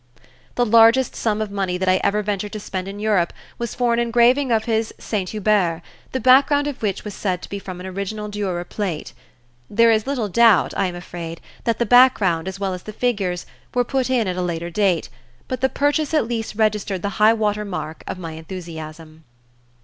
[0.55, 3.93] The largest sum of money that I ever ventured to spend in Europe was for
[3.93, 5.29] an engraving of his "St.
[5.29, 9.13] Hubert," the background of which was said to be from an original Durer plate.
[9.69, 13.45] There is little doubt, I am afraid, that the background as well as the figures
[13.75, 15.07] "were put in at a later date,"
[15.47, 19.23] but the purchase at least registered the high water mark of my enthusiasm.